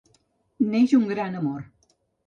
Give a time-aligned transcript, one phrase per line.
[0.71, 1.65] Neix un gran amor.